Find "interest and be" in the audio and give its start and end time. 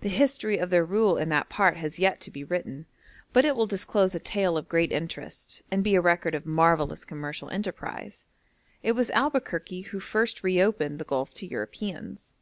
4.90-5.94